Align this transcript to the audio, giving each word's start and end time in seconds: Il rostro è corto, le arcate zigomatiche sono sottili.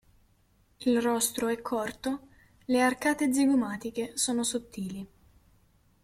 Il 0.79 0.99
rostro 0.99 1.47
è 1.47 1.61
corto, 1.61 2.29
le 2.65 2.81
arcate 2.81 3.31
zigomatiche 3.31 4.17
sono 4.17 4.43
sottili. 4.43 5.07